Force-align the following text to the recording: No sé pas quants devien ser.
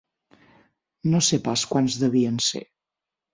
No 1.11 1.19
sé 1.27 1.39
pas 1.49 1.67
quants 1.75 1.99
devien 2.05 2.41
ser. 2.47 2.63